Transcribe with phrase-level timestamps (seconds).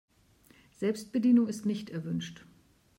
[0.71, 2.47] Selbstbedienung ist nicht erwünscht.